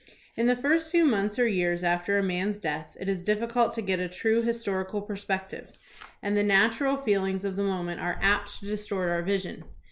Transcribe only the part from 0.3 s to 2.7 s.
In the first few months or years after a man's